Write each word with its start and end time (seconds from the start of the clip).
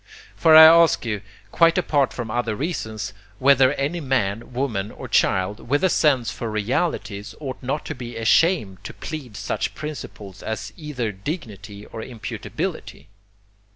For 0.35 0.55
I 0.55 0.65
ask 0.65 1.05
you, 1.05 1.21
quite 1.51 1.77
apart 1.77 2.11
from 2.11 2.31
other 2.31 2.55
reasons, 2.55 3.13
whether 3.37 3.71
any 3.73 3.99
man, 3.99 4.51
woman 4.51 4.89
or 4.89 5.07
child, 5.07 5.69
with 5.69 5.83
a 5.83 5.91
sense 5.91 6.31
for 6.31 6.49
realities, 6.49 7.35
ought 7.39 7.61
not 7.61 7.85
to 7.85 7.93
be 7.93 8.17
ashamed 8.17 8.83
to 8.85 8.95
plead 8.95 9.37
such 9.37 9.75
principles 9.75 10.41
as 10.41 10.73
either 10.75 11.11
dignity 11.11 11.85
or 11.85 12.01
imputability. 12.01 13.09